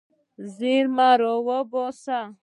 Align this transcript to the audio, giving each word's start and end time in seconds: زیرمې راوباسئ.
زیرمې 0.55 1.09
راوباسئ. 1.21 2.21